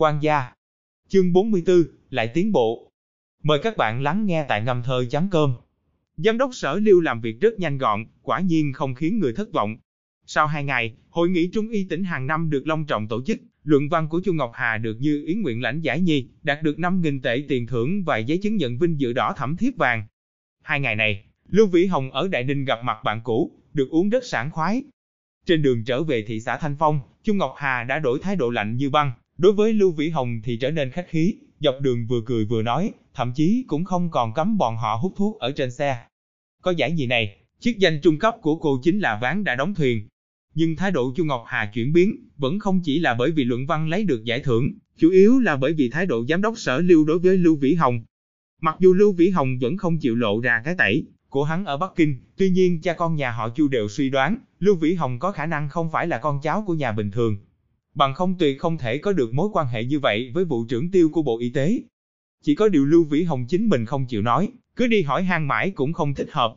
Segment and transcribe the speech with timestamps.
[0.00, 0.52] Quan gia.
[1.08, 2.90] Chương 44, lại tiến bộ.
[3.42, 5.54] Mời các bạn lắng nghe tại ngâm thơ chấm cơm.
[6.16, 9.52] Giám đốc sở Lưu làm việc rất nhanh gọn, quả nhiên không khiến người thất
[9.52, 9.76] vọng.
[10.26, 13.38] Sau hai ngày, hội nghị trung y tỉnh hàng năm được long trọng tổ chức,
[13.64, 16.76] luận văn của Chu Ngọc Hà được như ý nguyện lãnh giải nhì, đạt được
[16.76, 20.04] 5.000 tệ tiền thưởng và giấy chứng nhận vinh dự đỏ thẫm thiếp vàng.
[20.62, 24.08] Hai ngày này, Lưu Vĩ Hồng ở Đại Ninh gặp mặt bạn cũ, được uống
[24.08, 24.82] rất sảng khoái.
[25.46, 28.50] Trên đường trở về thị xã Thanh Phong, Chu Ngọc Hà đã đổi thái độ
[28.50, 32.06] lạnh như băng, đối với Lưu Vĩ Hồng thì trở nên khách khí, dọc đường
[32.06, 35.52] vừa cười vừa nói, thậm chí cũng không còn cấm bọn họ hút thuốc ở
[35.52, 35.96] trên xe.
[36.62, 39.74] Có giải gì này, chiếc danh trung cấp của cô chính là ván đã đóng
[39.74, 40.08] thuyền.
[40.54, 43.66] Nhưng thái độ Chu Ngọc Hà chuyển biến, vẫn không chỉ là bởi vì luận
[43.66, 46.78] văn lấy được giải thưởng, chủ yếu là bởi vì thái độ giám đốc sở
[46.78, 48.04] Lưu đối với Lưu Vĩ Hồng.
[48.60, 51.76] Mặc dù Lưu Vĩ Hồng vẫn không chịu lộ ra cái tẩy của hắn ở
[51.76, 55.18] Bắc Kinh, tuy nhiên cha con nhà họ Chu đều suy đoán, Lưu Vĩ Hồng
[55.18, 57.36] có khả năng không phải là con cháu của nhà bình thường.
[57.94, 60.90] Bằng không tuyệt không thể có được mối quan hệ như vậy với vụ trưởng
[60.90, 61.82] tiêu của Bộ Y tế.
[62.42, 65.48] Chỉ có điều Lưu Vĩ Hồng chính mình không chịu nói, cứ đi hỏi hang
[65.48, 66.56] mãi cũng không thích hợp.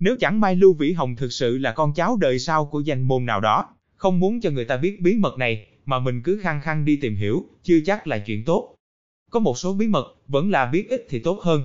[0.00, 3.02] Nếu chẳng may Lưu Vĩ Hồng thực sự là con cháu đời sau của danh
[3.02, 6.40] môn nào đó, không muốn cho người ta biết bí mật này, mà mình cứ
[6.42, 8.74] khăng khăng đi tìm hiểu, chưa chắc là chuyện tốt.
[9.30, 11.62] Có một số bí mật, vẫn là biết ít thì tốt hơn.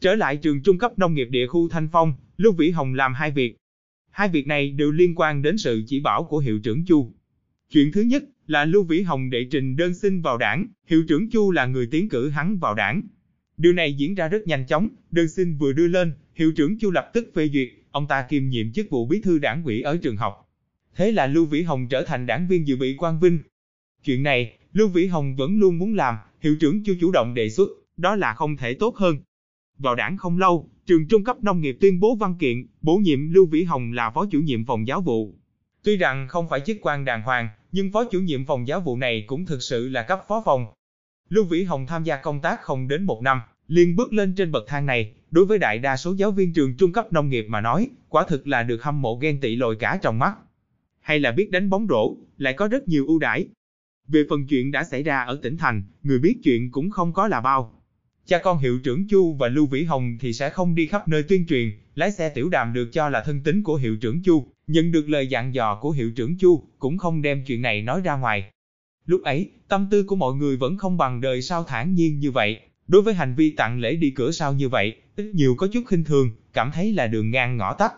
[0.00, 3.14] Trở lại trường trung cấp nông nghiệp địa khu Thanh Phong, Lưu Vĩ Hồng làm
[3.14, 3.56] hai việc.
[4.10, 7.12] Hai việc này đều liên quan đến sự chỉ bảo của hiệu trưởng Chu.
[7.70, 11.30] Chuyện thứ nhất là Lưu Vĩ Hồng đệ trình đơn xin vào đảng, hiệu trưởng
[11.30, 13.02] Chu là người tiến cử hắn vào đảng.
[13.56, 16.90] Điều này diễn ra rất nhanh chóng, đơn xin vừa đưa lên, hiệu trưởng Chu
[16.90, 19.96] lập tức phê duyệt, ông ta kiêm nhiệm chức vụ bí thư đảng ủy ở
[19.96, 20.50] trường học.
[20.96, 23.38] Thế là Lưu Vĩ Hồng trở thành đảng viên dự bị quan vinh.
[24.04, 27.50] Chuyện này, Lưu Vĩ Hồng vẫn luôn muốn làm, hiệu trưởng Chu chủ động đề
[27.50, 29.16] xuất, đó là không thể tốt hơn.
[29.78, 33.30] Vào đảng không lâu, trường trung cấp nông nghiệp tuyên bố văn kiện, bổ nhiệm
[33.30, 35.34] Lưu Vĩ Hồng là phó chủ nhiệm phòng giáo vụ.
[35.84, 38.96] Tuy rằng không phải chức quan đàng hoàng, nhưng phó chủ nhiệm phòng giáo vụ
[38.96, 40.66] này cũng thực sự là cấp phó phòng.
[41.28, 44.52] Lưu Vĩ Hồng tham gia công tác không đến một năm, liền bước lên trên
[44.52, 47.46] bậc thang này, đối với đại đa số giáo viên trường trung cấp nông nghiệp
[47.48, 50.34] mà nói, quả thực là được hâm mộ ghen tị lồi cả trong mắt.
[51.00, 53.46] Hay là biết đánh bóng rổ, lại có rất nhiều ưu đãi.
[54.08, 57.28] Về phần chuyện đã xảy ra ở tỉnh thành, người biết chuyện cũng không có
[57.28, 57.82] là bao.
[58.26, 61.22] Cha con hiệu trưởng Chu và Lưu Vĩ Hồng thì sẽ không đi khắp nơi
[61.22, 64.46] tuyên truyền, lái xe tiểu đàm được cho là thân tín của hiệu trưởng Chu,
[64.66, 68.00] nhận được lời dặn dò của hiệu trưởng Chu, cũng không đem chuyện này nói
[68.04, 68.50] ra ngoài.
[69.06, 72.30] Lúc ấy, tâm tư của mọi người vẫn không bằng đời sau thản nhiên như
[72.30, 75.66] vậy, đối với hành vi tặng lễ đi cửa sau như vậy, ít nhiều có
[75.72, 77.92] chút khinh thường, cảm thấy là đường ngang ngõ tắt.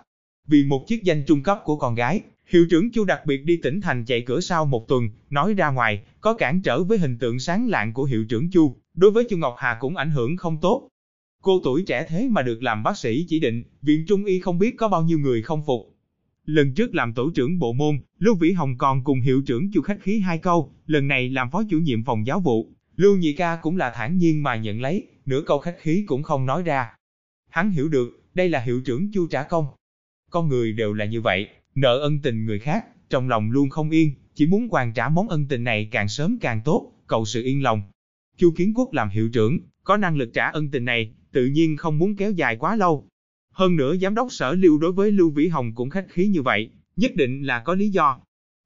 [0.47, 3.57] Vì một chiếc danh trung cấp của con gái, hiệu trưởng Chu đặc biệt đi
[3.57, 7.19] tỉnh thành chạy cửa sau một tuần, nói ra ngoài, có cản trở với hình
[7.19, 10.37] tượng sáng lạng của hiệu trưởng Chu, đối với Chu Ngọc Hà cũng ảnh hưởng
[10.37, 10.89] không tốt.
[11.43, 14.59] Cô tuổi trẻ thế mà được làm bác sĩ chỉ định, viện trung y không
[14.59, 15.96] biết có bao nhiêu người không phục.
[16.47, 19.83] Lần trước làm tổ trưởng bộ môn, Lưu Vĩ Hồng còn cùng hiệu trưởng Chu
[19.83, 23.33] khách khí hai câu, lần này làm phó chủ nhiệm phòng giáo vụ, Lưu Nhị
[23.33, 26.63] Ca cũng là thản nhiên mà nhận lấy, nửa câu khách khí cũng không nói
[26.63, 26.91] ra.
[27.51, 29.67] Hắn hiểu được, đây là hiệu trưởng Chu trả công.
[30.31, 33.91] Con người đều là như vậy, nợ ân tình người khác, trong lòng luôn không
[33.91, 37.43] yên, chỉ muốn hoàn trả món ân tình này càng sớm càng tốt, cầu sự
[37.43, 37.83] yên lòng.
[38.37, 41.77] Chu Kiến Quốc làm hiệu trưởng, có năng lực trả ân tình này, tự nhiên
[41.77, 43.09] không muốn kéo dài quá lâu.
[43.57, 46.43] Hơn nữa giám đốc sở Lưu đối với Lưu Vĩ Hồng cũng khách khí như
[46.43, 48.19] vậy, nhất định là có lý do.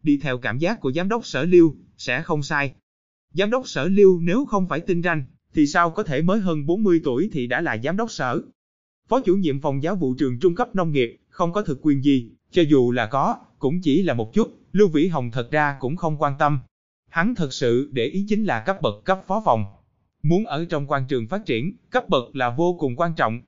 [0.03, 2.73] Đi theo cảm giác của giám đốc sở Lưu, sẽ không sai.
[3.33, 5.25] Giám đốc sở Lưu nếu không phải tinh ranh,
[5.55, 8.43] thì sao có thể mới hơn 40 tuổi thì đã là giám đốc sở.
[9.09, 12.05] Phó chủ nhiệm phòng giáo vụ trường trung cấp nông nghiệp, không có thực quyền
[12.05, 15.77] gì, cho dù là có, cũng chỉ là một chút, Lưu Vĩ Hồng thật ra
[15.81, 16.59] cũng không quan tâm.
[17.09, 19.65] Hắn thật sự để ý chính là cấp bậc cấp phó phòng.
[20.23, 23.41] Muốn ở trong quan trường phát triển, cấp bậc là vô cùng quan trọng.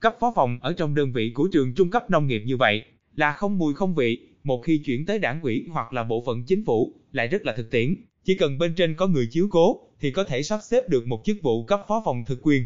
[0.00, 2.84] Cấp phó phòng ở trong đơn vị của trường trung cấp nông nghiệp như vậy,
[3.14, 6.44] là không mùi không vị, một khi chuyển tới đảng ủy hoặc là bộ phận
[6.46, 7.94] chính phủ, lại rất là thực tiễn.
[8.24, 11.22] Chỉ cần bên trên có người chiếu cố, thì có thể sắp xếp được một
[11.24, 12.64] chức vụ cấp phó phòng thực quyền.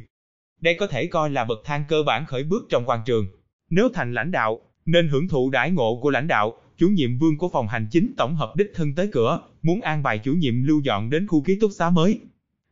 [0.61, 3.27] Đây có thể coi là bậc thang cơ bản khởi bước trong quan trường.
[3.71, 7.39] Nếu thành lãnh đạo, nên hưởng thụ đãi ngộ của lãnh đạo, chủ nhiệm vương
[7.39, 10.62] của phòng hành chính tổng hợp đích thân tới cửa, muốn an bài chủ nhiệm
[10.62, 12.21] lưu dọn đến khu ký túc xá mới.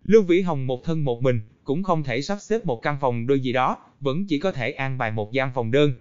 [0.04, 3.26] Lưu Vĩ Hồng một thân một mình, cũng không thể sắp xếp một căn phòng
[3.26, 5.92] đôi gì đó, vẫn chỉ có thể an bài một gian phòng đơn.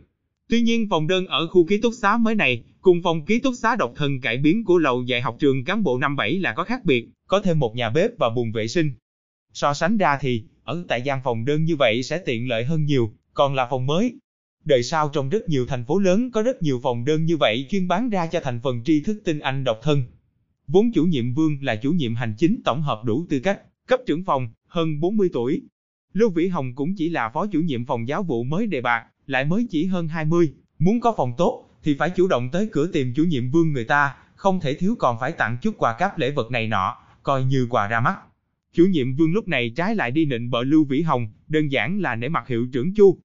[0.50, 3.54] Tuy nhiên phòng đơn ở khu ký túc xá mới này, cùng phòng ký túc
[3.58, 6.54] xá độc thân cải biến của lầu dạy học trường cán bộ năm 7 là
[6.54, 8.92] có khác biệt, có thêm một nhà bếp và buồng vệ sinh.
[9.54, 12.86] So sánh ra thì, ở tại gian phòng đơn như vậy sẽ tiện lợi hơn
[12.86, 14.16] nhiều, còn là phòng mới.
[14.66, 17.68] Đời sau trong rất nhiều thành phố lớn có rất nhiều phòng đơn như vậy
[17.70, 20.04] chuyên bán ra cho thành phần tri thức tinh anh độc thân.
[20.68, 24.00] Vốn chủ nhiệm Vương là chủ nhiệm hành chính tổng hợp đủ tư cách, cấp
[24.06, 25.62] trưởng phòng, hơn 40 tuổi.
[26.14, 29.06] Lưu Vĩ Hồng cũng chỉ là phó chủ nhiệm phòng giáo vụ mới đề bạc,
[29.28, 32.88] lại mới chỉ hơn 20, muốn có phòng tốt, thì phải chủ động tới cửa
[32.94, 36.18] tìm chủ nhiệm vương người ta, không thể thiếu còn phải tặng chút quà cáp
[36.18, 38.20] lễ vật này nọ, coi như quà ra mắt.
[38.74, 42.00] Chủ nhiệm Vương lúc này trái lại đi nịnh bợ Lưu Vĩ Hồng, đơn giản
[42.00, 43.18] là nể mặt hiệu trưởng Chu.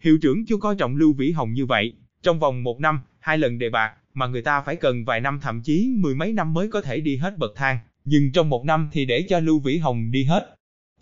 [0.00, 1.92] Hiệu trưởng Chu coi trọng Lưu Vĩ Hồng như vậy,
[2.22, 5.40] trong vòng một năm, hai lần đề bạc, mà người ta phải cần vài năm
[5.42, 8.64] thậm chí mười mấy năm mới có thể đi hết bậc thang, nhưng trong một
[8.64, 10.55] năm thì để cho Lưu Vĩ Hồng đi hết.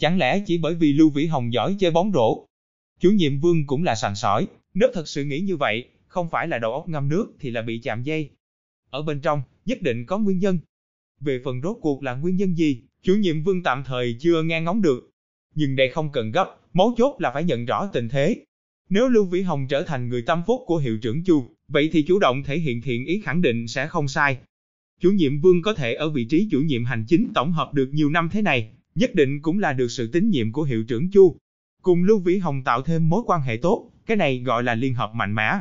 [0.04, 2.46] Chẳng lẽ chỉ bởi vì Lưu Vĩ Hồng giỏi chơi bóng rổ?
[3.00, 6.48] Chủ nhiệm Vương cũng là sành sỏi, nếu thật sự nghĩ như vậy, không phải
[6.48, 8.30] là đầu óc ngâm nước thì là bị chạm dây.
[8.90, 10.58] Ở bên trong, nhất định có nguyên nhân.
[11.20, 14.60] Về phần rốt cuộc là nguyên nhân gì, chủ nhiệm Vương tạm thời chưa nghe
[14.60, 15.10] ngóng được.
[15.54, 18.36] Nhưng đây không cần gấp, mấu chốt là phải nhận rõ tình thế.
[18.88, 22.02] Nếu Lưu Vĩ Hồng trở thành người tâm phúc của hiệu trưởng Chu, vậy thì
[22.02, 24.38] chủ động thể hiện thiện ý khẳng định sẽ không sai.
[25.00, 27.90] Chủ nhiệm Vương có thể ở vị trí chủ nhiệm hành chính tổng hợp được
[27.92, 31.10] nhiều năm thế này, nhất định cũng là được sự tín nhiệm của hiệu trưởng
[31.10, 31.36] Chu.
[31.82, 34.94] Cùng Lưu Vĩ Hồng tạo thêm mối quan hệ tốt, cái này gọi là liên
[34.94, 35.52] hợp mạnh mẽ.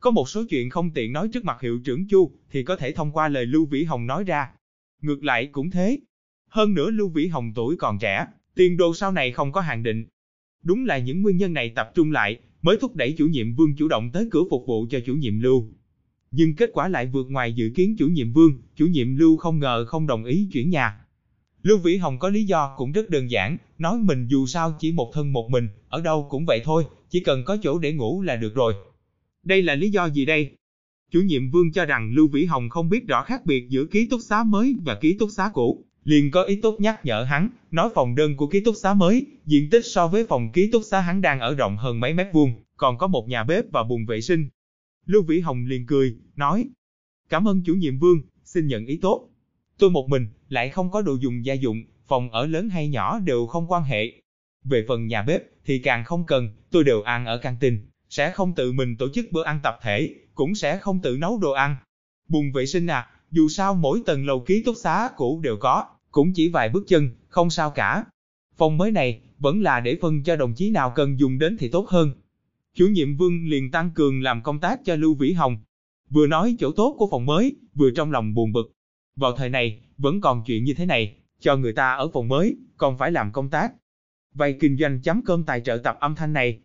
[0.00, 2.92] Có một số chuyện không tiện nói trước mặt hiệu trưởng Chu, thì có thể
[2.92, 4.50] thông qua lời Lưu Vĩ Hồng nói ra.
[5.02, 5.98] Ngược lại cũng thế.
[6.48, 9.82] Hơn nữa Lưu Vĩ Hồng tuổi còn trẻ, tiền đồ sau này không có hạn
[9.82, 10.06] định.
[10.62, 13.76] Đúng là những nguyên nhân này tập trung lại, mới thúc đẩy chủ nhiệm Vương
[13.76, 15.68] chủ động tới cửa phục vụ cho chủ nhiệm Lưu.
[16.30, 19.58] Nhưng kết quả lại vượt ngoài dự kiến chủ nhiệm Vương, chủ nhiệm Lưu không
[19.58, 21.05] ngờ không đồng ý chuyển nhà.
[21.66, 24.92] Lưu Vĩ Hồng có lý do cũng rất đơn giản, nói mình dù sao chỉ
[24.92, 28.22] một thân một mình, ở đâu cũng vậy thôi, chỉ cần có chỗ để ngủ
[28.22, 28.74] là được rồi.
[29.44, 30.56] Đây là lý do gì đây?
[31.10, 34.06] Chủ nhiệm Vương cho rằng Lưu Vĩ Hồng không biết rõ khác biệt giữa ký
[34.06, 37.48] túc xá mới và ký túc xá cũ, liền có ý tốt nhắc nhở hắn,
[37.70, 40.82] nói phòng đơn của ký túc xá mới, diện tích so với phòng ký túc
[40.90, 43.82] xá hắn đang ở rộng hơn mấy mét vuông, còn có một nhà bếp và
[43.82, 44.48] bồn vệ sinh.
[45.06, 46.64] Lưu Vĩ Hồng liền cười, nói,
[47.28, 49.28] cảm ơn chủ nhiệm Vương, xin nhận ý tốt.
[49.78, 53.18] Tôi một mình, lại không có đồ dùng gia dụng, phòng ở lớn hay nhỏ
[53.18, 54.12] đều không quan hệ.
[54.64, 58.30] Về phần nhà bếp, thì càng không cần, tôi đều ăn ở căng tin, sẽ
[58.30, 61.52] không tự mình tổ chức bữa ăn tập thể, cũng sẽ không tự nấu đồ
[61.52, 61.76] ăn.
[62.28, 65.84] Bùng vệ sinh à, dù sao mỗi tầng lầu ký túc xá cũ đều có,
[66.10, 68.04] cũng chỉ vài bước chân, không sao cả.
[68.56, 71.68] Phòng mới này, vẫn là để phân cho đồng chí nào cần dùng đến thì
[71.68, 72.12] tốt hơn.
[72.74, 75.58] Chủ nhiệm Vương liền tăng cường làm công tác cho Lưu Vĩ Hồng.
[76.10, 78.75] Vừa nói chỗ tốt của phòng mới, vừa trong lòng buồn bực.
[79.16, 82.56] Vào thời này, vẫn còn chuyện như thế này, cho người ta ở phòng mới,
[82.76, 83.72] còn phải làm công tác.
[84.34, 86.60] Vậy kinh doanh chấm cơm tài trợ tập âm thanh này.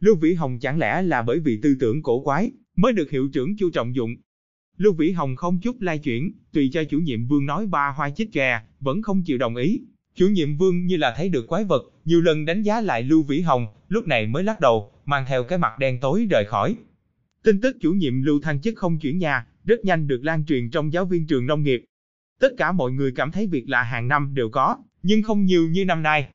[0.00, 3.28] Lưu Vĩ Hồng chẳng lẽ là bởi vì tư tưởng cổ quái, mới được hiệu
[3.32, 4.16] trưởng chu trọng dụng.
[4.76, 8.10] Lưu Vĩ Hồng không chút lai chuyển, tùy cho chủ nhiệm Vương nói ba hoa
[8.10, 9.80] chích gà, vẫn không chịu đồng ý.
[10.14, 13.22] Chủ nhiệm Vương như là thấy được quái vật, nhiều lần đánh giá lại Lưu
[13.22, 16.76] Vĩ Hồng, lúc này mới lắc đầu, mang theo cái mặt đen tối rời khỏi.
[17.44, 20.70] Tin tức chủ nhiệm Lưu thăng chức không chuyển nhà, rất nhanh được lan truyền
[20.70, 21.84] trong giáo viên trường nông nghiệp.
[22.40, 25.68] Tất cả mọi người cảm thấy việc lạ hàng năm đều có, nhưng không nhiều
[25.68, 26.28] như năm nay.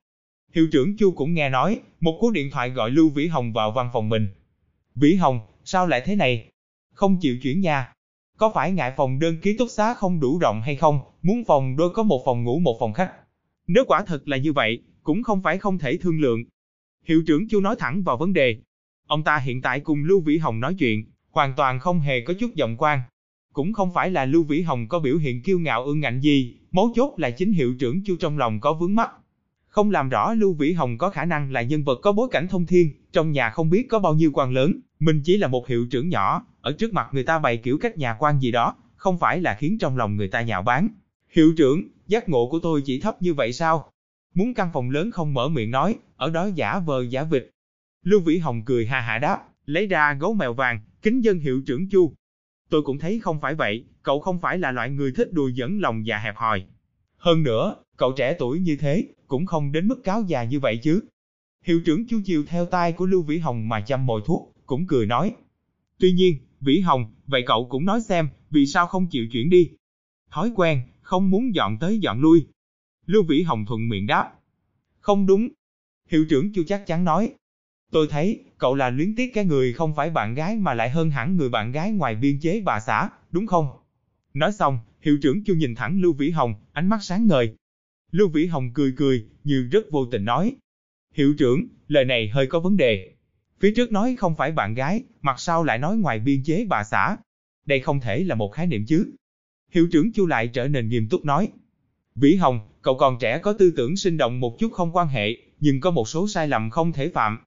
[0.54, 3.72] Hiệu trưởng Chu cũng nghe nói, một cú điện thoại gọi Lưu Vĩ Hồng vào
[3.72, 4.28] văn phòng mình.
[4.94, 6.48] Vĩ Hồng, sao lại thế này?
[6.94, 7.92] Không chịu chuyển nhà.
[8.38, 11.76] Có phải ngại phòng đơn ký túc xá không đủ rộng hay không, muốn phòng
[11.76, 13.12] đôi có một phòng ngủ một phòng khách?
[13.66, 16.44] Nếu quả thật là như vậy, cũng không phải không thể thương lượng.
[17.04, 18.56] Hiệu trưởng Chu nói thẳng vào vấn đề.
[19.06, 22.34] Ông ta hiện tại cùng Lưu Vĩ Hồng nói chuyện, hoàn toàn không hề có
[22.40, 23.00] chút giọng quan.
[23.52, 26.56] Cũng không phải là Lưu Vĩ Hồng có biểu hiện kiêu ngạo ương ngạnh gì,
[26.70, 29.10] mấu chốt là chính hiệu trưởng Chu trong lòng có vướng mắc.
[29.68, 32.48] Không làm rõ Lưu Vĩ Hồng có khả năng là nhân vật có bối cảnh
[32.48, 35.68] thông thiên, trong nhà không biết có bao nhiêu quan lớn, mình chỉ là một
[35.68, 38.76] hiệu trưởng nhỏ, ở trước mặt người ta bày kiểu cách nhà quan gì đó,
[38.96, 40.88] không phải là khiến trong lòng người ta nhạo báng.
[41.30, 43.90] Hiệu trưởng, giác ngộ của tôi chỉ thấp như vậy sao?
[44.34, 47.50] Muốn căn phòng lớn không mở miệng nói, ở đó giả vờ giả vịt.
[48.02, 51.62] Lưu Vĩ Hồng cười ha hả đáp, lấy ra gấu mèo vàng, kính dân hiệu
[51.66, 52.14] trưởng Chu.
[52.72, 55.80] Tôi cũng thấy không phải vậy, cậu không phải là loại người thích đùa dẫn
[55.80, 56.64] lòng già hẹp hòi.
[57.16, 60.80] Hơn nữa, cậu trẻ tuổi như thế, cũng không đến mức cáo già như vậy
[60.82, 61.00] chứ.
[61.64, 64.86] Hiệu trưởng Chu chiều theo tay của Lưu Vĩ Hồng mà chăm mồi thuốc, cũng
[64.86, 65.34] cười nói.
[65.98, 69.70] Tuy nhiên, Vĩ Hồng, vậy cậu cũng nói xem, vì sao không chịu chuyển đi?
[70.30, 72.46] Thói quen, không muốn dọn tới dọn lui.
[73.06, 74.32] Lưu Vĩ Hồng thuận miệng đáp.
[75.00, 75.48] Không đúng.
[76.08, 77.34] Hiệu trưởng Chu chắc chắn nói.
[77.92, 81.10] Tôi thấy, cậu là luyến tiếc cái người không phải bạn gái mà lại hơn
[81.10, 83.70] hẳn người bạn gái ngoài biên chế bà xã, đúng không?
[84.34, 87.54] Nói xong, hiệu trưởng Chu nhìn thẳng Lưu Vĩ Hồng, ánh mắt sáng ngời.
[88.10, 90.56] Lưu Vĩ Hồng cười cười, như rất vô tình nói.
[91.14, 93.12] Hiệu trưởng, lời này hơi có vấn đề.
[93.60, 96.84] Phía trước nói không phải bạn gái, mặt sau lại nói ngoài biên chế bà
[96.84, 97.16] xã.
[97.66, 99.12] Đây không thể là một khái niệm chứ.
[99.70, 101.48] Hiệu trưởng Chu lại trở nên nghiêm túc nói.
[102.14, 105.36] Vĩ Hồng, cậu còn trẻ có tư tưởng sinh động một chút không quan hệ,
[105.60, 107.38] nhưng có một số sai lầm không thể phạm.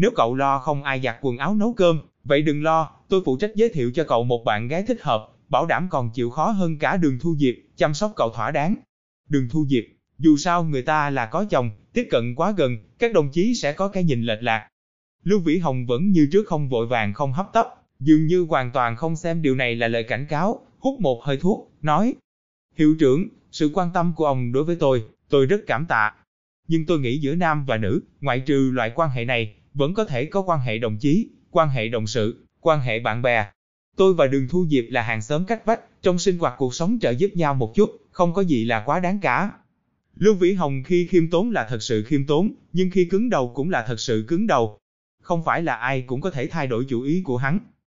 [0.00, 3.36] Nếu cậu lo không ai giặt quần áo nấu cơm, vậy đừng lo, tôi phụ
[3.36, 6.50] trách giới thiệu cho cậu một bạn gái thích hợp, bảo đảm còn chịu khó
[6.50, 8.74] hơn cả đường thu diệp, chăm sóc cậu thỏa đáng.
[9.28, 9.84] Đường thu diệp,
[10.18, 13.72] dù sao người ta là có chồng, tiếp cận quá gần, các đồng chí sẽ
[13.72, 14.68] có cái nhìn lệch lạc.
[15.24, 17.66] Lưu Vĩ Hồng vẫn như trước không vội vàng không hấp tấp,
[17.98, 21.36] dường như hoàn toàn không xem điều này là lời cảnh cáo, hút một hơi
[21.36, 22.14] thuốc, nói.
[22.76, 26.14] Hiệu trưởng, sự quan tâm của ông đối với tôi, Tôi rất cảm tạ.
[26.68, 30.04] Nhưng tôi nghĩ giữa nam và nữ, ngoại trừ loại quan hệ này, vẫn có
[30.04, 33.46] thể có quan hệ đồng chí, quan hệ đồng sự, quan hệ bạn bè.
[33.96, 36.98] Tôi và Đường Thu Diệp là hàng xóm cách vách, trong sinh hoạt cuộc sống
[37.00, 39.52] trợ giúp nhau một chút, không có gì là quá đáng cả.
[40.16, 43.52] Lưu Vĩ Hồng khi khiêm tốn là thật sự khiêm tốn, nhưng khi cứng đầu
[43.54, 44.78] cũng là thật sự cứng đầu.
[45.22, 47.58] Không phải là ai cũng có thể thay đổi chủ ý của hắn.